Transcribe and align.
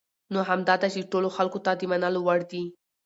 نو 0.33 0.39
همدا 0.49 0.75
ده 0.81 0.87
چې 0.93 1.09
ټولو 1.11 1.29
خلکو 1.37 1.59
ته 1.65 1.71
د 1.75 1.81
منلو 1.91 2.19
وړ 2.27 2.39
دي. 2.51 2.63